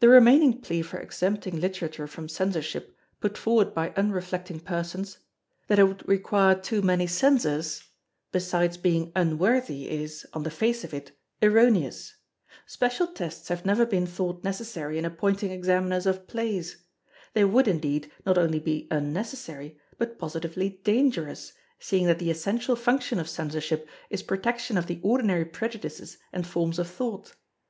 The 0.00 0.10
remaining 0.10 0.60
plea 0.60 0.82
for 0.82 0.98
exempting 0.98 1.58
Literature 1.58 2.06
from 2.06 2.28
Censorship, 2.28 2.94
put 3.18 3.38
forward 3.38 3.72
by 3.72 3.94
unreflecting 3.96 4.60
persons: 4.60 5.16
That 5.68 5.78
it 5.78 5.84
would 5.84 6.06
require 6.06 6.54
too 6.54 6.82
many 6.82 7.06
Censors—besides 7.06 8.76
being 8.76 9.10
unworthy, 9.16 9.88
is, 9.88 10.26
on 10.34 10.42
the 10.42 10.50
face 10.50 10.84
of 10.84 10.92
it, 10.92 11.12
erroneous. 11.40 12.14
Special 12.66 13.06
tests 13.06 13.48
have 13.48 13.64
never 13.64 13.86
been 13.86 14.04
thought 14.04 14.44
necessary 14.44 14.98
in 14.98 15.06
appointing 15.06 15.50
Examiners 15.50 16.04
of 16.04 16.26
Plays. 16.26 16.84
They 17.32 17.46
would, 17.46 17.66
indeed, 17.66 18.12
not 18.26 18.36
only 18.36 18.58
be 18.58 18.86
unnecessary, 18.90 19.78
but 19.96 20.18
positively 20.18 20.78
dangerous, 20.84 21.54
seeing 21.78 22.04
that 22.06 22.18
the 22.18 22.30
essential 22.30 22.76
function 22.76 23.18
of 23.18 23.30
Censorship 23.30 23.88
is 24.10 24.22
protection 24.22 24.76
of 24.76 24.88
the 24.88 25.00
ordinary 25.02 25.46
prejudices 25.46 26.18
and 26.34 26.46
forms 26.46 26.78
of 26.78 26.86
thought. 26.86 27.32